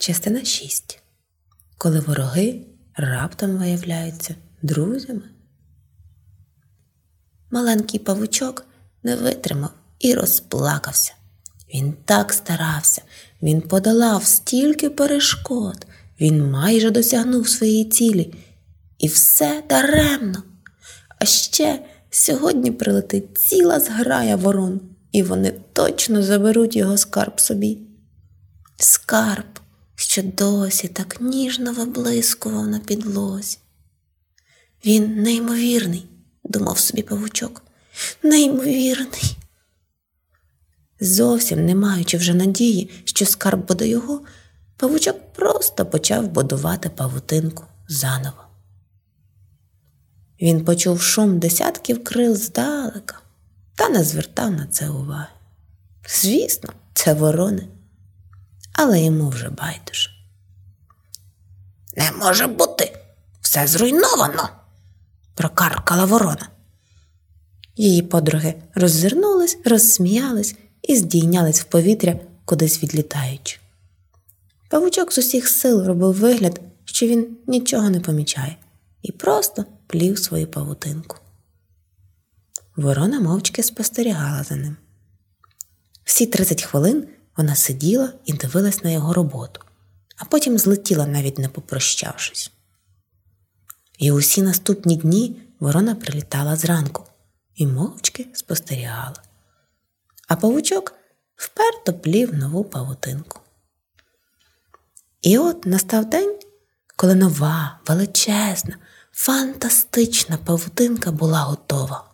[0.00, 0.98] Частина 6.
[1.78, 2.60] Коли вороги
[2.96, 5.22] раптом виявляються друзями.
[7.50, 8.66] Маленький павучок
[9.02, 11.12] не витримав і розплакався.
[11.74, 13.02] Він так старався,
[13.42, 15.86] він подолав стільки перешкод,
[16.20, 18.34] він майже досягнув своєї цілі,
[18.98, 20.42] і все даремно.
[21.20, 24.80] А ще сьогодні прилетить ціла зграя ворон,
[25.12, 27.78] і вони точно заберуть його скарб собі.
[28.76, 29.58] Скарб,
[30.08, 33.58] що досі так ніжно виблискував на підлозі.
[34.84, 36.06] Він неймовірний,
[36.44, 37.62] думав собі павучок,
[38.22, 39.36] неймовірний.
[41.00, 44.20] Зовсім не маючи вже надії, що скарб буде його,
[44.76, 48.44] павучок просто почав будувати павутинку заново.
[50.40, 53.20] Він почув шум десятків крил здалека
[53.74, 55.28] та не звертав на це уваги.
[56.08, 57.68] Звісно, це ворони,
[58.78, 60.10] але йому вже байдуже.
[61.96, 62.98] Не може бути,
[63.40, 64.48] все зруйновано,
[65.34, 66.48] прокаркала ворона.
[67.76, 73.58] Її подруги роззирнулись, розсміялись і здійнялись в повітря, кудись відлітаючи.
[74.68, 78.56] Павучок з усіх сил робив вигляд, що він нічого не помічає,
[79.02, 81.16] і просто плів свою павутинку.
[82.76, 84.76] Ворона мовчки спостерігала за ним.
[86.04, 87.08] Всі 30 хвилин
[87.38, 89.60] вона сиділа і дивилась на його роботу,
[90.16, 92.50] а потім злетіла, навіть не попрощавшись.
[93.98, 97.04] І усі наступні дні ворона прилітала зранку
[97.54, 99.22] і мовчки спостерігала.
[100.28, 100.94] А павучок
[101.36, 103.40] вперто плів нову павутинку.
[105.22, 106.38] І от настав день,
[106.96, 108.76] коли нова, величезна,
[109.12, 112.10] фантастична павутинка була готова.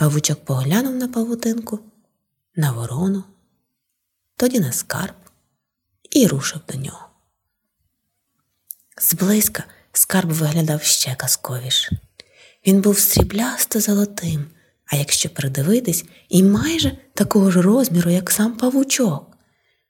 [0.00, 1.80] Павучок поглянув на павутинку,
[2.56, 3.24] на ворону,
[4.36, 5.14] тоді на скарб
[6.10, 7.08] і рушив до нього.
[9.00, 11.98] Зблизька скарб виглядав ще казковіше.
[12.66, 14.46] Він був сріблясто золотим,
[14.86, 19.36] а якщо придивитись, і майже такого ж розміру, як сам павучок,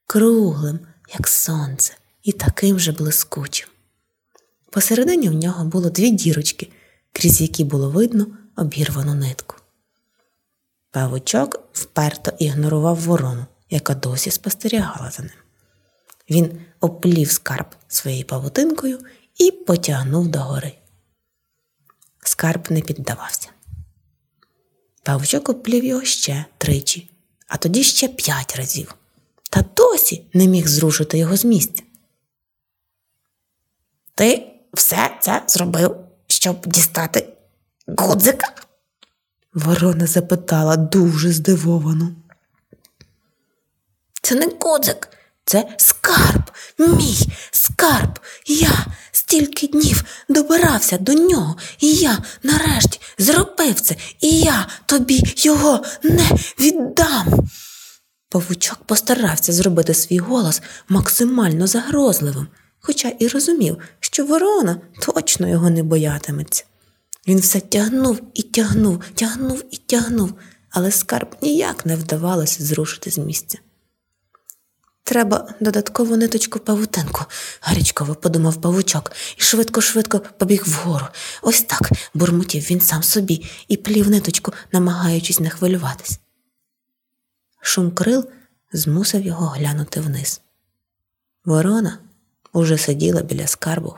[0.06, 0.78] круглим,
[1.18, 3.68] як сонце, і таким же блискучим.
[4.70, 6.68] Посередині в нього було дві дірочки,
[7.12, 9.59] крізь які було видно обірвану нитку.
[10.90, 15.32] Павучок вперто ігнорував ворону, яка досі спостерігала за ним.
[16.30, 18.98] Він оплів скарб своєю павутинкою
[19.38, 20.72] і потягнув догори.
[22.22, 23.48] Скарб не піддавався.
[25.02, 27.10] Павучок оплів його ще тричі,
[27.48, 28.94] а тоді ще п'ять разів,
[29.50, 31.82] та досі не міг зрушити його з місця.
[34.14, 35.96] Ти все це зробив,
[36.26, 37.28] щоб дістати
[37.86, 38.54] гудзика?
[39.54, 42.12] Ворона запитала дуже здивовано.
[44.22, 45.08] Це не кодзик,
[45.44, 46.42] це скарб,
[46.78, 47.18] мій
[47.50, 48.18] скарб.
[48.46, 55.84] Я стільки днів добирався до нього, і я нарешті зробив це, і я тобі його
[56.02, 57.48] не віддам.
[58.28, 62.46] Павучок постарався зробити свій голос максимально загрозливим,
[62.80, 66.64] хоча і розумів, що ворона точно його не боятиметься.
[67.28, 70.34] Він все тягнув і тягнув, тягнув і тягнув,
[70.70, 73.58] але скарб ніяк не вдавалося зрушити з місця.
[75.02, 77.24] Треба додаткову ниточку павутинку,
[77.60, 81.06] гарячково подумав павучок і швидко-швидко побіг вгору.
[81.42, 86.20] Ось так бурмотів він сам собі і плів ниточку, намагаючись не хвилюватись.
[87.60, 88.28] Шум крил
[88.72, 90.40] змусив його глянути вниз.
[91.44, 91.98] Ворона
[92.52, 93.96] уже сиділа біля скарбу.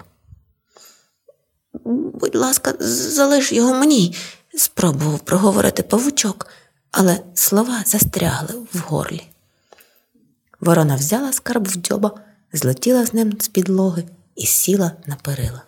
[1.75, 4.16] Будь ласка, залиш його мені,
[4.55, 6.47] спробував проговорити павучок,
[6.91, 9.22] але слова застрягли в горлі.
[10.61, 12.21] Ворона взяла скарб в дзьоба,
[12.53, 14.05] злетіла з ним з підлоги
[14.37, 15.62] і сіла на перила.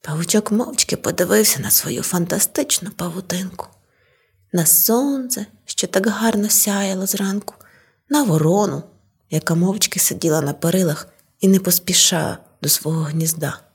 [0.00, 3.66] Павучок мовчки подивився на свою фантастичну павутинку,
[4.52, 7.54] на сонце, що так гарно сяяло зранку,
[8.08, 8.82] на ворону,
[9.30, 11.08] яка мовчки сиділа на перилах
[11.40, 13.65] і не поспішала до свого гнізда.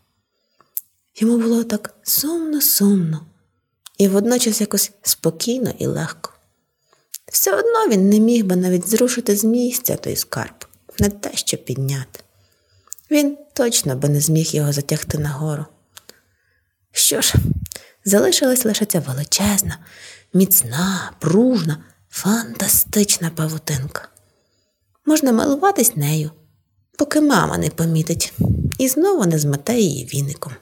[1.16, 3.26] Йому було так сумно, сумно,
[3.98, 6.34] і водночас якось спокійно і легко.
[7.32, 10.66] Все одно він не міг би навіть зрушити з місця той скарб,
[11.00, 12.20] не те, що підняти.
[13.12, 15.66] Він точно би не зміг його затягти нагору.
[16.92, 17.34] Що ж,
[18.06, 19.78] залишилась лише ця величезна,
[20.34, 24.08] міцна, пружна, фантастична павутинка.
[25.06, 26.32] Можна милуватись нею,
[26.98, 28.34] поки мама не помітить,
[28.78, 30.54] і знову не змете її віником.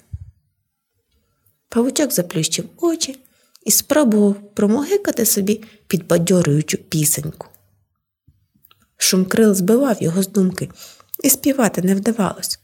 [1.70, 3.20] Павучок заплющив очі
[3.66, 7.48] і спробував промогикати собі підбадьорюючу пісеньку.
[8.98, 10.70] Шум крил збивав його з думки,
[11.24, 12.60] і співати не вдавалось.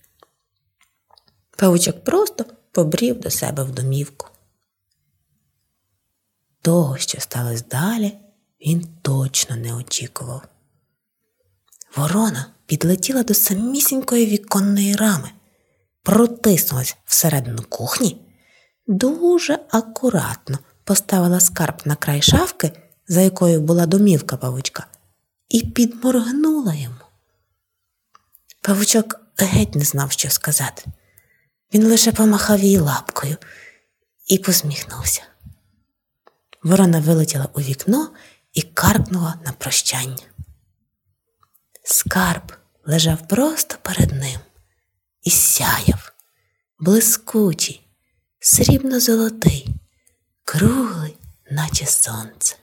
[1.57, 4.27] Павучок просто побрів до себе в домівку.
[6.61, 8.17] Того, що сталося далі,
[8.61, 10.41] він точно не очікував.
[11.95, 15.31] Ворона підлетіла до самісінької віконної рами,
[16.03, 18.24] протиснулась всередину кухні,
[18.87, 22.71] дуже акуратно поставила скарб на край шафки,
[23.07, 24.87] за якою була домівка павучка,
[25.49, 26.95] і підморгнула йому.
[28.61, 30.85] Павучок геть не знав, що сказати.
[31.73, 33.37] Він лише помахав її лапкою
[34.27, 35.21] і посміхнувся.
[36.63, 38.09] Ворона вилетіла у вікно
[38.53, 40.23] і каркнула на прощання.
[41.83, 42.53] Скарб
[42.85, 44.39] лежав просто перед ним
[45.21, 46.13] і сяяв,
[46.79, 47.84] блискучий,
[48.45, 49.67] срібно-золотий,
[50.43, 51.17] круглий,
[51.51, 52.55] наче сонце.